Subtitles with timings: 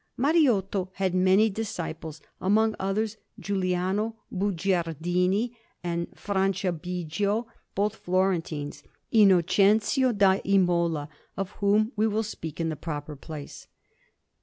[0.17, 5.51] Mariotto had many disciples; among others, Giuliano Bugiardini
[5.83, 8.81] and Franciabigio, both Florentines,
[9.13, 13.67] and Innocenzio da Imola, of whom we will speak in the proper place.